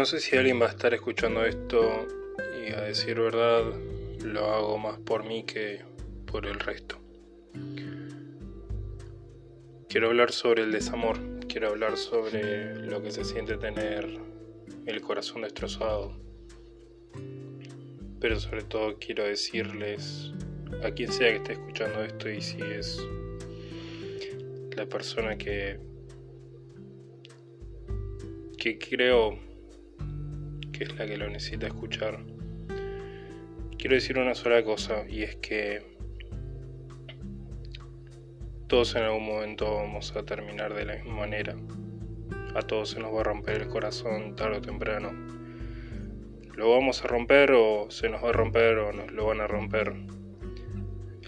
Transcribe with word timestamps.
No 0.00 0.06
sé 0.06 0.18
si 0.18 0.34
alguien 0.34 0.58
va 0.58 0.64
a 0.64 0.70
estar 0.70 0.94
escuchando 0.94 1.44
esto 1.44 2.06
y 2.58 2.72
a 2.72 2.80
decir 2.80 3.20
verdad 3.20 3.64
lo 4.24 4.46
hago 4.46 4.78
más 4.78 4.98
por 4.98 5.24
mí 5.24 5.44
que 5.44 5.82
por 6.24 6.46
el 6.46 6.58
resto. 6.58 6.96
Quiero 9.90 10.06
hablar 10.06 10.32
sobre 10.32 10.62
el 10.62 10.72
desamor, 10.72 11.18
quiero 11.48 11.68
hablar 11.68 11.98
sobre 11.98 12.76
lo 12.76 13.02
que 13.02 13.10
se 13.10 13.26
siente 13.26 13.58
tener 13.58 14.08
el 14.86 15.02
corazón 15.02 15.42
destrozado. 15.42 16.18
Pero 18.20 18.40
sobre 18.40 18.62
todo 18.62 18.96
quiero 18.98 19.24
decirles 19.24 20.32
a 20.82 20.92
quien 20.92 21.12
sea 21.12 21.28
que 21.28 21.36
esté 21.36 21.52
escuchando 21.52 22.02
esto 22.02 22.30
y 22.30 22.40
si 22.40 22.58
es 22.62 23.06
la 24.74 24.86
persona 24.86 25.36
que 25.36 25.78
que 28.56 28.78
creo 28.78 29.49
que 30.80 30.84
es 30.84 30.98
la 30.98 31.06
que 31.06 31.18
lo 31.18 31.28
necesita 31.28 31.66
escuchar. 31.66 32.24
Quiero 33.76 33.96
decir 33.96 34.18
una 34.18 34.34
sola 34.34 34.64
cosa 34.64 35.04
y 35.06 35.24
es 35.24 35.36
que 35.36 35.82
todos 38.66 38.94
en 38.94 39.02
algún 39.02 39.26
momento 39.26 39.74
vamos 39.74 40.16
a 40.16 40.22
terminar 40.22 40.72
de 40.72 40.86
la 40.86 40.94
misma 40.94 41.16
manera. 41.16 41.54
A 42.54 42.62
todos 42.62 42.88
se 42.88 42.98
nos 42.98 43.14
va 43.14 43.20
a 43.20 43.24
romper 43.24 43.60
el 43.60 43.68
corazón 43.68 44.34
tarde 44.36 44.56
o 44.56 44.60
temprano. 44.62 45.10
Lo 46.54 46.70
vamos 46.70 47.04
a 47.04 47.08
romper 47.08 47.52
o 47.52 47.90
se 47.90 48.08
nos 48.08 48.24
va 48.24 48.30
a 48.30 48.32
romper 48.32 48.78
o 48.78 48.90
nos 48.94 49.12
lo 49.12 49.26
van 49.26 49.42
a 49.42 49.46
romper. 49.46 49.92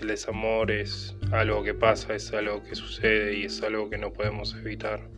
El 0.00 0.08
desamor 0.08 0.70
es 0.70 1.14
algo 1.30 1.62
que 1.62 1.74
pasa, 1.74 2.14
es 2.14 2.32
algo 2.32 2.62
que 2.62 2.74
sucede 2.74 3.36
y 3.36 3.44
es 3.44 3.62
algo 3.62 3.90
que 3.90 3.98
no 3.98 4.14
podemos 4.14 4.54
evitar. 4.54 5.10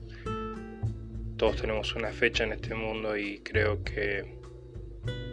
Todos 1.36 1.60
tenemos 1.60 1.94
una 1.96 2.12
fecha 2.12 2.44
en 2.44 2.52
este 2.52 2.74
mundo 2.74 3.16
y 3.16 3.40
creo 3.40 3.82
que 3.82 4.38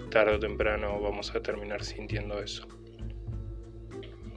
tarde 0.09 0.35
o 0.35 0.39
temprano 0.39 0.99
vamos 0.99 1.33
a 1.35 1.41
terminar 1.41 1.83
sintiendo 1.83 2.41
eso. 2.41 2.67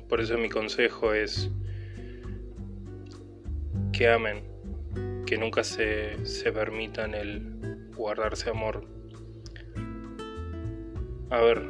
Por 0.08 0.20
eso 0.20 0.36
mi 0.36 0.50
consejo 0.50 1.14
es 1.14 1.50
que 3.92 4.08
amen, 4.08 4.44
que 5.26 5.38
nunca 5.38 5.64
se, 5.64 6.24
se 6.26 6.52
permitan 6.52 7.14
el 7.14 7.90
guardarse 7.96 8.50
amor. 8.50 8.86
A 11.30 11.40
ver, 11.40 11.62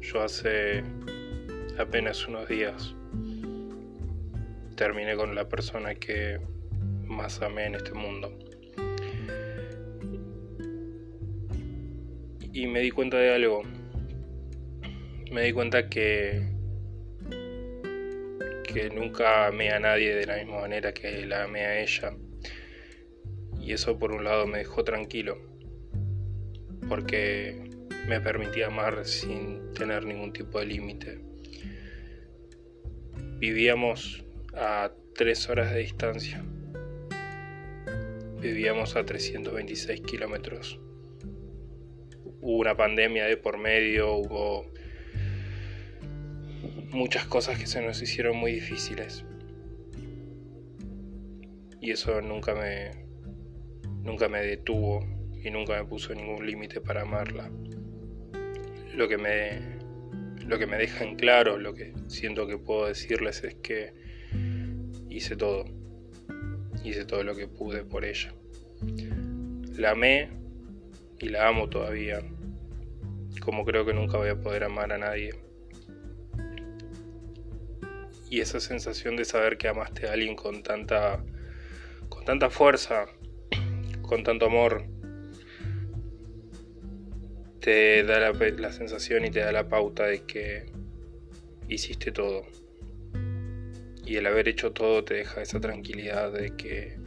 yo 0.00 0.22
hace 0.22 0.84
apenas 1.78 2.28
unos 2.28 2.48
días 2.48 2.94
terminé 4.76 5.16
con 5.16 5.34
la 5.34 5.48
persona 5.48 5.96
que 5.96 6.40
más 7.12 7.40
amé 7.42 7.66
en 7.66 7.74
este 7.76 7.92
mundo. 7.92 8.36
Y 12.52 12.66
me 12.66 12.80
di 12.80 12.90
cuenta 12.90 13.18
de 13.18 13.34
algo. 13.34 13.62
Me 15.30 15.42
di 15.42 15.52
cuenta 15.52 15.88
que 15.88 16.50
que 18.72 18.88
nunca 18.88 19.46
amé 19.48 19.70
a 19.70 19.78
nadie 19.78 20.14
de 20.14 20.24
la 20.24 20.36
misma 20.36 20.60
manera 20.62 20.94
que 20.94 21.26
la 21.26 21.44
amé 21.44 21.60
a 21.66 21.80
ella. 21.80 22.16
Y 23.60 23.72
eso 23.72 23.98
por 23.98 24.12
un 24.12 24.24
lado 24.24 24.46
me 24.46 24.58
dejó 24.58 24.82
tranquilo, 24.82 25.38
porque 26.88 27.70
me 28.08 28.20
permitía 28.20 28.68
amar 28.68 29.04
sin 29.04 29.72
tener 29.74 30.06
ningún 30.06 30.32
tipo 30.32 30.58
de 30.58 30.66
límite. 30.66 31.20
Vivíamos 33.38 34.24
a 34.54 34.90
tres 35.14 35.48
horas 35.50 35.72
de 35.72 35.80
distancia 35.80 36.42
vivíamos 38.42 38.96
a 38.96 39.04
326 39.04 40.00
kilómetros. 40.00 40.80
Hubo 42.40 42.58
una 42.58 42.76
pandemia 42.76 43.24
de 43.26 43.36
por 43.36 43.56
medio, 43.56 44.14
hubo 44.16 44.66
muchas 46.90 47.24
cosas 47.26 47.58
que 47.58 47.66
se 47.66 47.80
nos 47.80 48.02
hicieron 48.02 48.36
muy 48.36 48.52
difíciles. 48.52 49.24
Y 51.80 51.92
eso 51.92 52.20
nunca 52.20 52.54
me 52.54 53.06
nunca 54.02 54.28
me 54.28 54.40
detuvo 54.40 55.06
y 55.42 55.50
nunca 55.50 55.76
me 55.76 55.84
puso 55.84 56.12
ningún 56.12 56.44
límite 56.44 56.80
para 56.80 57.02
amarla. 57.02 57.48
Lo 58.96 59.08
que 59.08 59.18
me 59.18 59.78
lo 60.44 60.58
que 60.58 60.66
me 60.66 60.76
deja 60.78 61.04
en 61.04 61.14
claro, 61.14 61.58
lo 61.58 61.74
que 61.74 61.94
siento 62.08 62.48
que 62.48 62.58
puedo 62.58 62.88
decirles 62.88 63.44
es 63.44 63.54
que 63.54 63.94
hice 65.08 65.36
todo 65.36 65.64
hice 66.84 67.04
todo 67.04 67.22
lo 67.22 67.36
que 67.36 67.46
pude 67.46 67.84
por 67.84 68.04
ella. 68.04 68.34
La 69.76 69.92
amé 69.92 70.30
y 71.18 71.28
la 71.28 71.48
amo 71.48 71.68
todavía, 71.68 72.20
como 73.40 73.64
creo 73.64 73.84
que 73.84 73.94
nunca 73.94 74.18
voy 74.18 74.28
a 74.28 74.40
poder 74.40 74.64
amar 74.64 74.92
a 74.92 74.98
nadie. 74.98 75.34
Y 78.30 78.40
esa 78.40 78.60
sensación 78.60 79.16
de 79.16 79.24
saber 79.24 79.58
que 79.58 79.68
amaste 79.68 80.08
a 80.08 80.12
alguien 80.12 80.36
con 80.36 80.62
tanta 80.62 81.24
con 82.08 82.24
tanta 82.24 82.50
fuerza, 82.50 83.06
con 84.02 84.22
tanto 84.22 84.46
amor, 84.46 84.84
te 87.60 88.04
da 88.04 88.20
la, 88.20 88.32
la 88.32 88.72
sensación 88.72 89.24
y 89.24 89.30
te 89.30 89.40
da 89.40 89.52
la 89.52 89.68
pauta 89.68 90.06
de 90.06 90.22
que 90.24 90.66
hiciste 91.68 92.12
todo 92.12 92.44
y 94.04 94.16
el 94.16 94.26
haber 94.26 94.48
hecho 94.48 94.72
todo 94.72 95.04
te 95.04 95.14
deja 95.14 95.42
esa 95.42 95.60
tranquilidad 95.60 96.32
de 96.32 96.54
que 96.56 96.98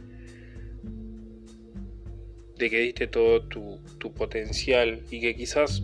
de 2.58 2.70
que 2.70 2.78
diste 2.80 3.06
todo 3.06 3.42
tu, 3.42 3.78
tu 3.98 4.12
potencial 4.12 5.02
y 5.10 5.20
que 5.20 5.34
quizás 5.36 5.82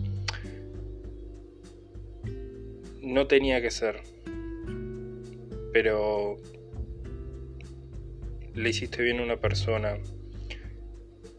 no 3.01 3.27
tenía 3.27 3.61
que 3.61 3.69
ser 3.69 4.01
pero 5.73 6.37
le 8.53 8.69
hiciste 8.69 9.01
bien 9.01 9.19
a 9.19 9.23
una 9.23 9.37
persona 9.37 9.97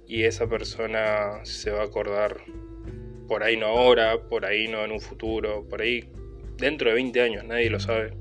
y 0.06 0.25
esa 0.25 0.49
persona 0.49 1.44
se 1.44 1.71
va 1.71 1.83
a 1.83 1.84
acordar 1.84 2.43
por 3.28 3.43
ahí 3.43 3.56
no 3.56 3.67
ahora, 3.67 4.21
por 4.28 4.44
ahí 4.44 4.69
no 4.69 4.84
en 4.84 4.93
un 4.93 5.00
futuro, 5.00 5.67
por 5.67 5.81
ahí 5.81 6.05
dentro 6.59 6.91
de 6.91 6.97
20 6.97 7.21
años, 7.23 7.44
nadie 7.44 7.71
lo 7.71 7.81
sabe. 7.81 8.12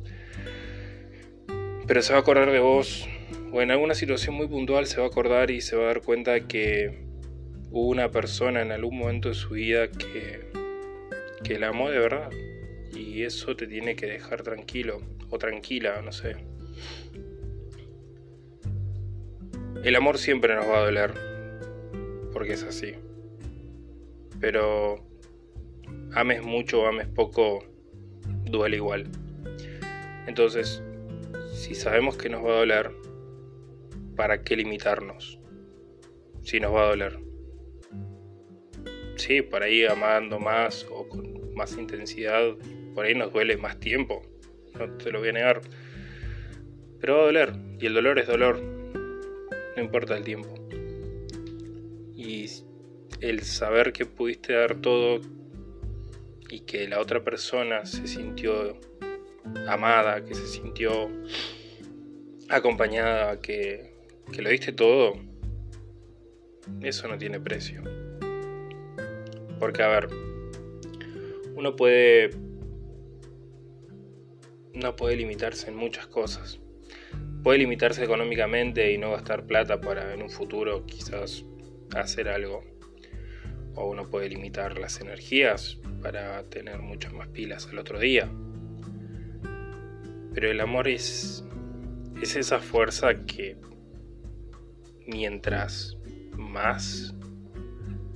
Pero 1.85 2.01
se 2.01 2.13
va 2.13 2.19
a 2.19 2.21
acordar 2.21 2.51
de 2.51 2.59
vos, 2.59 3.05
o 3.51 3.61
en 3.61 3.71
alguna 3.71 3.95
situación 3.95 4.35
muy 4.35 4.47
puntual 4.47 4.85
se 4.85 4.97
va 5.01 5.07
a 5.07 5.09
acordar 5.09 5.51
y 5.51 5.59
se 5.59 5.75
va 5.75 5.83
a 5.83 5.87
dar 5.87 6.01
cuenta 6.01 6.47
que 6.47 7.02
hubo 7.73 7.89
una 7.89 8.11
persona 8.11 8.61
en 8.61 8.71
algún 8.71 8.99
momento 8.99 9.29
de 9.29 9.35
su 9.35 9.55
vida 9.55 9.89
que, 9.89 10.45
que 11.43 11.57
la 11.57 11.69
amó 11.69 11.89
de 11.89 11.97
verdad. 11.97 12.29
Y 12.95 13.23
eso 13.23 13.55
te 13.55 13.65
tiene 13.65 13.95
que 13.95 14.05
dejar 14.05 14.43
tranquilo, 14.43 15.01
o 15.31 15.39
tranquila, 15.39 15.99
no 16.03 16.11
sé. 16.11 16.37
El 19.83 19.95
amor 19.95 20.19
siempre 20.19 20.55
nos 20.55 20.67
va 20.67 20.77
a 20.77 20.85
doler, 20.85 21.13
porque 22.31 22.53
es 22.53 22.63
así. 22.63 22.93
Pero 24.39 25.03
ames 26.13 26.43
mucho 26.43 26.83
o 26.83 26.85
ames 26.85 27.07
poco, 27.07 27.65
duele 28.45 28.77
igual. 28.77 29.07
Entonces, 30.27 30.83
si 31.51 31.73
sabemos 31.73 32.17
que 32.17 32.29
nos 32.29 32.45
va 32.45 32.51
a 32.51 32.59
doler, 32.59 32.91
¿para 34.15 34.43
qué 34.43 34.55
limitarnos? 34.55 35.39
Si 36.43 36.59
nos 36.59 36.71
va 36.71 36.83
a 36.83 36.89
doler. 36.89 37.32
Sí, 39.25 39.41
por 39.41 39.63
ahí 39.63 39.85
amando 39.85 40.37
más 40.37 40.85
o 40.91 41.07
con 41.07 41.55
más 41.55 41.77
intensidad, 41.77 42.57
por 42.93 43.05
ahí 43.05 43.15
nos 43.15 43.31
duele 43.31 43.55
más 43.55 43.79
tiempo, 43.79 44.21
no 44.77 44.97
te 44.97 45.13
lo 45.13 45.19
voy 45.19 45.29
a 45.29 45.31
negar. 45.31 45.61
Pero 46.99 47.13
va 47.15 47.21
a 47.21 47.25
doler, 47.27 47.53
y 47.79 47.85
el 47.85 47.93
dolor 47.93 48.19
es 48.19 48.27
dolor, 48.27 48.61
no 48.61 49.81
importa 49.81 50.17
el 50.17 50.25
tiempo. 50.25 50.53
Y 52.17 52.49
el 53.21 53.43
saber 53.43 53.93
que 53.93 54.05
pudiste 54.05 54.55
dar 54.55 54.75
todo 54.81 55.21
y 56.49 56.59
que 56.59 56.85
la 56.89 56.99
otra 56.99 57.23
persona 57.23 57.85
se 57.85 58.05
sintió 58.07 58.77
amada, 59.69 60.25
que 60.25 60.35
se 60.35 60.47
sintió 60.47 61.09
acompañada, 62.49 63.39
que, 63.39 63.93
que 64.33 64.41
lo 64.41 64.49
diste 64.49 64.73
todo, 64.73 65.13
eso 66.81 67.07
no 67.07 67.17
tiene 67.17 67.39
precio. 67.39 68.02
Porque, 69.63 69.81
a 69.81 69.87
ver, 69.87 70.09
uno 71.55 71.73
puede... 71.77 72.31
No 74.73 74.93
puede 74.97 75.15
limitarse 75.15 75.69
en 75.69 75.77
muchas 75.77 76.05
cosas. 76.07 76.59
Puede 77.43 77.59
limitarse 77.59 78.03
económicamente 78.03 78.91
y 78.91 78.97
no 78.97 79.11
gastar 79.11 79.45
plata 79.45 79.79
para 79.79 80.13
en 80.13 80.21
un 80.21 80.29
futuro 80.29 80.85
quizás 80.85 81.45
hacer 81.95 82.27
algo. 82.27 82.65
O 83.75 83.87
uno 83.87 84.09
puede 84.09 84.27
limitar 84.27 84.77
las 84.77 84.99
energías 84.99 85.79
para 86.01 86.43
tener 86.49 86.79
muchas 86.79 87.13
más 87.13 87.29
pilas 87.29 87.65
al 87.67 87.79
otro 87.79 87.99
día. 87.99 88.29
Pero 90.33 90.51
el 90.51 90.59
amor 90.59 90.89
es, 90.89 91.45
esa 92.21 92.59
fuerza 92.59 93.25
que 93.25 93.55
mientras 95.07 95.97
más 96.35 97.15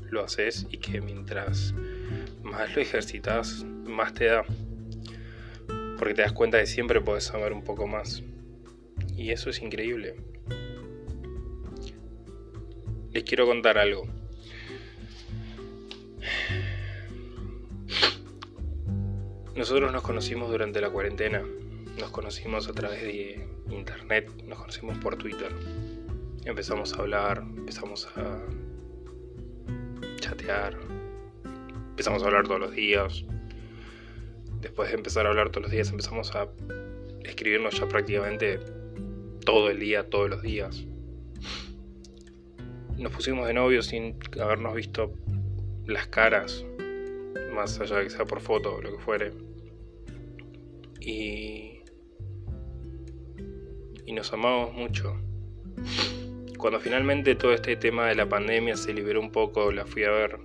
lo 0.10 0.24
haces 0.24 0.68
y 0.72 0.78
que 0.78 1.02
mientras 1.02 1.74
más 2.44 2.76
lo 2.76 2.82
ejercitas, 2.82 3.64
más 3.86 4.14
te 4.14 4.26
da. 4.26 4.44
Porque 5.98 6.14
te 6.14 6.22
das 6.22 6.34
cuenta 6.34 6.58
de 6.58 6.66
siempre 6.66 7.02
puedes 7.02 7.26
saber 7.26 7.54
un 7.54 7.64
poco 7.64 7.88
más. 7.88 8.24
Y 9.16 9.32
eso 9.32 9.50
es 9.50 9.62
increíble. 9.62 10.16
Les 13.12 13.24
quiero 13.24 13.46
contar 13.46 13.78
algo. 13.78 14.08
Nosotros 19.56 19.92
nos 19.92 20.04
conocimos 20.04 20.52
durante 20.52 20.80
la 20.82 20.90
cuarentena. 20.92 21.44
Nos 22.00 22.12
conocimos 22.12 22.68
a 22.68 22.74
través 22.74 23.02
de 23.02 23.48
internet, 23.72 24.30
nos 24.46 24.60
conocimos 24.60 25.00
por 25.00 25.16
Twitter. 25.18 25.52
Empezamos 26.46 26.94
a 26.94 26.98
hablar, 26.98 27.40
empezamos 27.40 28.08
a 28.16 28.40
empezamos 31.90 32.24
a 32.24 32.26
hablar 32.26 32.48
todos 32.48 32.60
los 32.60 32.72
días. 32.74 33.26
Después 34.62 34.90
de 34.90 34.96
empezar 34.96 35.26
a 35.26 35.30
hablar 35.30 35.50
todos 35.50 35.64
los 35.64 35.72
días, 35.72 35.90
empezamos 35.90 36.34
a 36.36 36.48
escribirnos 37.24 37.80
ya 37.80 37.88
prácticamente 37.88 38.60
todo 39.46 39.70
el 39.70 39.80
día, 39.80 40.10
todos 40.10 40.30
los 40.30 40.42
días. 40.42 40.86
Nos 42.98 43.14
pusimos 43.14 43.48
de 43.48 43.54
novios 43.54 43.88
sin 43.88 44.18
habernos 44.42 44.74
visto 44.74 45.14
las 45.86 46.08
caras, 46.08 46.66
más 47.54 47.80
allá 47.80 47.98
de 47.98 48.04
que 48.06 48.10
sea 48.10 48.26
por 48.26 48.42
foto 48.42 48.76
o 48.76 48.82
lo 48.82 48.98
que 48.98 49.04
fuere. 49.04 49.34
Y, 51.00 51.80
y 54.06 54.14
nos 54.14 54.34
amamos 54.34 54.74
mucho. 54.74 55.16
Cuando 56.58 56.80
finalmente 56.80 57.36
todo 57.36 57.54
este 57.54 57.76
tema 57.76 58.08
de 58.08 58.16
la 58.16 58.28
pandemia 58.28 58.76
se 58.76 58.92
liberó 58.92 59.22
un 59.22 59.32
poco, 59.32 59.72
la 59.72 59.86
fui 59.86 60.04
a 60.04 60.12
ver 60.12 60.40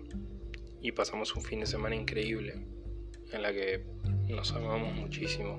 y 0.82 0.92
pasamos 0.92 1.34
un 1.34 1.42
fin 1.42 1.60
de 1.60 1.66
semana 1.66 1.94
increíble 1.94 2.66
en 3.32 3.42
la 3.42 3.50
que 3.52 3.82
nos 4.28 4.52
amamos 4.52 4.94
muchísimo. 4.94 5.58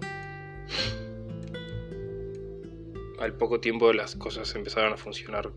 Al 3.20 3.34
poco 3.36 3.60
tiempo 3.60 3.94
las 3.94 4.16
cosas 4.16 4.54
empezaron 4.54 4.94
a 4.94 4.98
funcionar 4.98 5.52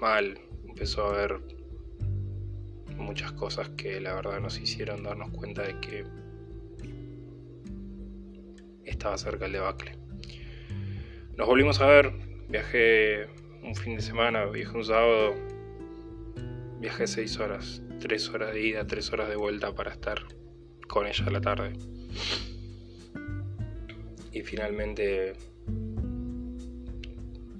mal, 0.00 0.40
empezó 0.66 1.04
a 1.04 1.10
haber 1.10 1.40
muchas 2.96 3.32
cosas 3.32 3.68
que 3.70 4.00
la 4.00 4.14
verdad 4.14 4.40
nos 4.40 4.58
hicieron 4.58 5.02
darnos 5.02 5.30
cuenta 5.30 5.62
de 5.62 5.78
que 5.80 6.04
estaba 8.84 9.18
cerca 9.18 9.44
el 9.44 9.52
debacle. 9.52 9.92
Nos 11.36 11.46
volvimos 11.46 11.80
a 11.80 11.86
ver, 11.86 12.12
viajé 12.48 13.28
un 13.62 13.74
fin 13.74 13.96
de 13.96 14.02
semana, 14.02 14.44
viajé 14.46 14.76
un 14.76 14.84
sábado, 14.84 15.34
viajé 16.80 17.06
seis 17.06 17.38
horas, 17.38 17.82
tres 18.00 18.28
horas 18.30 18.52
de 18.52 18.60
ida, 18.60 18.86
tres 18.86 19.12
horas 19.12 19.28
de 19.28 19.36
vuelta 19.36 19.74
para 19.74 19.92
estar 19.92 20.22
con 20.86 21.06
ella 21.06 21.24
a 21.26 21.30
la 21.30 21.40
tarde. 21.40 21.72
Y 24.32 24.42
finalmente, 24.42 25.34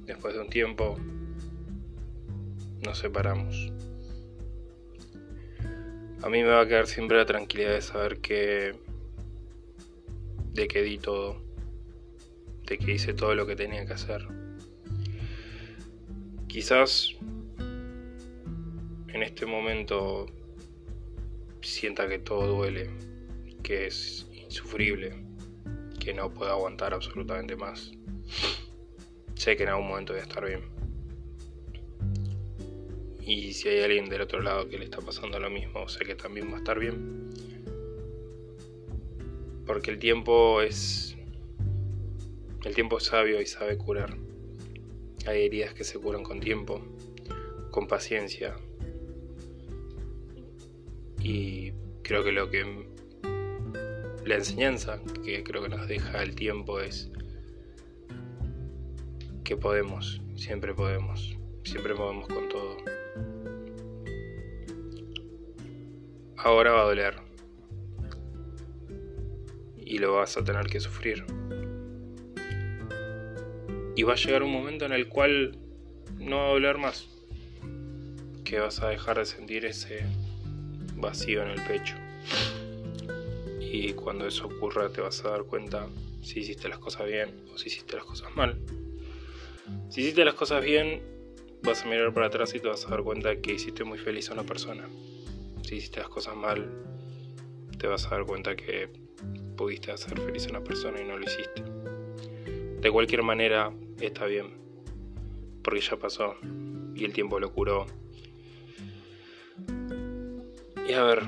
después 0.06 0.34
de 0.34 0.40
un 0.40 0.48
tiempo, 0.48 0.96
nos 2.84 2.98
separamos. 2.98 3.72
A 6.22 6.28
mí 6.28 6.42
me 6.42 6.48
va 6.48 6.62
a 6.62 6.66
quedar 6.66 6.86
siempre 6.86 7.16
la 7.16 7.26
tranquilidad 7.26 7.74
de 7.74 7.80
saber 7.80 8.18
que 8.18 8.74
de 10.54 10.66
que 10.66 10.82
di 10.82 10.98
todo, 10.98 11.40
de 12.66 12.78
que 12.78 12.92
hice 12.92 13.14
todo 13.14 13.34
lo 13.34 13.46
que 13.46 13.54
tenía 13.54 13.86
que 13.86 13.92
hacer. 13.92 14.26
Quizás 16.48 17.14
en 17.58 19.22
este 19.22 19.46
momento 19.46 20.26
sienta 21.62 22.08
que 22.08 22.18
todo 22.18 22.56
duele, 22.56 22.90
que 23.62 23.86
es 23.86 24.26
insufrible, 24.32 25.14
que 26.00 26.14
no 26.14 26.32
puedo 26.32 26.50
aguantar 26.50 26.94
absolutamente 26.94 27.54
más. 27.54 27.92
Sé 29.34 29.56
que 29.56 29.62
en 29.62 29.68
algún 29.68 29.88
momento 29.88 30.12
voy 30.14 30.20
a 30.20 30.24
estar 30.24 30.44
bien. 30.44 30.62
Y 33.20 33.52
si 33.52 33.68
hay 33.68 33.82
alguien 33.82 34.08
del 34.08 34.22
otro 34.22 34.40
lado 34.40 34.68
que 34.68 34.78
le 34.78 34.86
está 34.86 35.00
pasando 35.00 35.38
lo 35.38 35.50
mismo, 35.50 35.88
sé 35.88 36.04
que 36.04 36.14
también 36.14 36.50
va 36.50 36.56
a 36.56 36.58
estar 36.58 36.78
bien 36.78 37.28
porque 39.68 39.90
el 39.90 39.98
tiempo 39.98 40.62
es 40.62 41.14
el 42.64 42.74
tiempo 42.74 42.96
es 42.96 43.04
sabio 43.04 43.40
y 43.40 43.46
sabe 43.46 43.76
curar. 43.76 44.16
Hay 45.28 45.44
heridas 45.44 45.74
que 45.74 45.84
se 45.84 45.98
curan 45.98 46.22
con 46.22 46.40
tiempo, 46.40 46.80
con 47.70 47.86
paciencia. 47.86 48.56
Y 51.20 51.72
creo 52.02 52.24
que 52.24 52.32
lo 52.32 52.48
que 52.48 52.64
la 54.24 54.36
enseñanza 54.36 55.02
que 55.22 55.44
creo 55.44 55.62
que 55.62 55.68
nos 55.68 55.86
deja 55.86 56.22
el 56.22 56.34
tiempo 56.34 56.80
es 56.80 57.10
que 59.44 59.54
podemos, 59.58 60.22
siempre 60.34 60.72
podemos, 60.72 61.36
siempre 61.62 61.94
podemos 61.94 62.26
con 62.26 62.48
todo. 62.48 62.76
Ahora 66.38 66.72
va 66.72 66.80
a 66.80 66.84
doler 66.84 67.16
y 69.76 69.98
lo 69.98 70.14
vas 70.14 70.38
a 70.38 70.42
tener 70.42 70.68
que 70.68 70.80
sufrir. 70.80 71.26
Y 73.98 74.04
va 74.04 74.12
a 74.12 74.16
llegar 74.16 74.44
un 74.44 74.52
momento 74.52 74.84
en 74.84 74.92
el 74.92 75.08
cual 75.08 75.58
no 76.20 76.36
va 76.36 76.44
a 76.44 76.48
doler 76.50 76.78
más, 76.78 77.08
que 78.44 78.60
vas 78.60 78.80
a 78.80 78.90
dejar 78.90 79.18
de 79.18 79.26
sentir 79.26 79.64
ese 79.64 80.04
vacío 80.94 81.42
en 81.42 81.48
el 81.48 81.60
pecho. 81.62 81.96
Y 83.60 83.94
cuando 83.94 84.28
eso 84.28 84.46
ocurra 84.46 84.88
te 84.90 85.00
vas 85.00 85.24
a 85.24 85.30
dar 85.30 85.42
cuenta 85.42 85.88
si 86.22 86.38
hiciste 86.38 86.68
las 86.68 86.78
cosas 86.78 87.08
bien 87.08 87.40
o 87.52 87.58
si 87.58 87.70
hiciste 87.70 87.96
las 87.96 88.04
cosas 88.04 88.36
mal. 88.36 88.60
Si 89.88 90.02
hiciste 90.02 90.24
las 90.24 90.34
cosas 90.34 90.62
bien, 90.62 91.02
vas 91.64 91.82
a 91.82 91.86
mirar 91.86 92.14
para 92.14 92.26
atrás 92.26 92.54
y 92.54 92.60
te 92.60 92.68
vas 92.68 92.86
a 92.86 92.90
dar 92.90 93.02
cuenta 93.02 93.40
que 93.40 93.54
hiciste 93.54 93.82
muy 93.82 93.98
feliz 93.98 94.30
a 94.30 94.34
una 94.34 94.44
persona. 94.44 94.88
Si 95.64 95.74
hiciste 95.74 95.98
las 95.98 96.08
cosas 96.08 96.36
mal, 96.36 96.70
te 97.80 97.88
vas 97.88 98.06
a 98.06 98.10
dar 98.10 98.26
cuenta 98.26 98.54
que 98.54 98.90
pudiste 99.56 99.90
hacer 99.90 100.20
feliz 100.20 100.46
a 100.46 100.50
una 100.50 100.62
persona 100.62 101.00
y 101.00 101.04
no 101.04 101.18
lo 101.18 101.24
hiciste. 101.24 101.64
De 102.80 102.90
cualquier 102.92 103.22
manera, 103.22 103.72
está 104.00 104.26
bien, 104.26 104.52
porque 105.62 105.80
ya 105.80 105.96
pasó 105.96 106.36
y 106.94 107.04
el 107.04 107.12
tiempo 107.12 107.40
lo 107.40 107.52
curó. 107.52 107.86
Y 110.88 110.92
a 110.92 111.02
ver, 111.02 111.22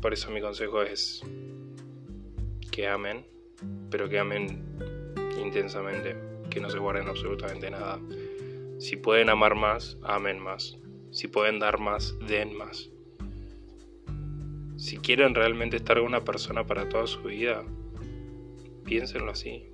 por 0.00 0.12
eso 0.12 0.30
mi 0.30 0.40
consejo 0.40 0.82
es 0.82 1.22
que 2.70 2.86
amen, 2.86 3.26
pero 3.90 4.08
que 4.08 4.20
amen 4.20 4.62
intensamente, 5.40 6.16
que 6.50 6.60
no 6.60 6.70
se 6.70 6.78
guarden 6.78 7.08
absolutamente 7.08 7.70
nada. 7.70 8.00
Si 8.78 8.96
pueden 8.96 9.28
amar 9.28 9.56
más, 9.56 9.98
amen 10.02 10.38
más. 10.38 10.78
Si 11.10 11.26
pueden 11.26 11.58
dar 11.58 11.80
más, 11.80 12.16
den 12.28 12.56
más. 12.56 12.90
Si 14.76 14.98
quieren 14.98 15.34
realmente 15.34 15.76
estar 15.76 15.96
con 15.96 16.06
una 16.06 16.24
persona 16.24 16.64
para 16.64 16.88
toda 16.88 17.06
su 17.08 17.22
vida, 17.22 17.64
piénsenlo 18.88 19.30
así. 19.30 19.70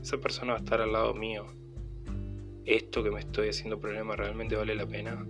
Esa 0.00 0.16
persona 0.18 0.52
va 0.52 0.58
a 0.58 0.62
estar 0.62 0.80
al 0.80 0.92
lado 0.92 1.12
mío. 1.12 1.46
Esto 2.64 3.04
que 3.04 3.10
me 3.10 3.20
estoy 3.20 3.50
haciendo 3.50 3.78
problema 3.78 4.16
realmente 4.16 4.56
vale 4.56 4.74
la 4.74 4.86
pena. 4.86 5.26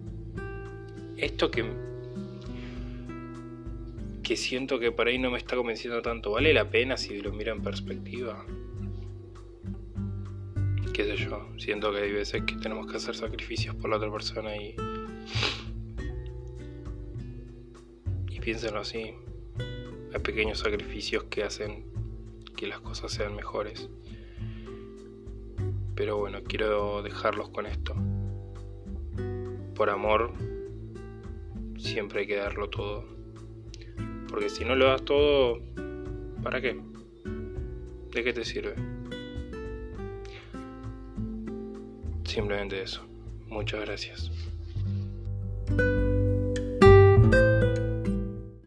Esto 1.16 1.50
que 1.50 1.64
que 4.22 4.36
siento 4.36 4.80
que 4.80 4.90
por 4.90 5.06
ahí 5.06 5.18
no 5.18 5.30
me 5.30 5.38
está 5.38 5.54
convenciendo 5.54 6.02
tanto, 6.02 6.32
¿vale 6.32 6.52
la 6.52 6.68
pena 6.68 6.96
si 6.96 7.20
lo 7.20 7.32
miro 7.32 7.52
en 7.52 7.62
perspectiva? 7.62 8.44
Qué 10.92 11.04
sé 11.04 11.16
yo, 11.16 11.48
siento 11.58 11.92
que 11.92 11.98
hay 11.98 12.10
veces 12.10 12.42
que 12.42 12.56
tenemos 12.56 12.88
que 12.88 12.96
hacer 12.96 13.14
sacrificios 13.14 13.76
por 13.76 13.88
la 13.88 13.98
otra 13.98 14.10
persona 14.10 14.56
y 14.56 14.74
piénsenlo 18.40 18.80
así. 18.80 19.14
Hay 20.12 20.20
pequeños 20.22 20.58
sacrificios 20.58 21.24
que 21.24 21.44
hacen 21.44 21.84
que 22.56 22.66
las 22.66 22.80
cosas 22.80 23.12
sean 23.12 23.36
mejores. 23.36 23.88
Pero 25.94 26.18
bueno, 26.18 26.42
quiero 26.42 27.02
dejarlos 27.02 27.50
con 27.50 27.66
esto. 27.66 27.94
Por 29.74 29.90
amor, 29.90 30.32
siempre 31.78 32.20
hay 32.20 32.26
que 32.26 32.36
darlo 32.36 32.68
todo. 32.68 33.04
Porque 34.28 34.48
si 34.48 34.64
no 34.64 34.74
lo 34.74 34.86
das 34.86 35.04
todo, 35.04 35.60
¿para 36.42 36.60
qué? 36.60 36.80
¿De 38.12 38.24
qué 38.24 38.32
te 38.32 38.44
sirve? 38.44 38.74
Simplemente 42.24 42.82
eso. 42.82 43.02
Muchas 43.48 43.80
gracias. 43.80 44.30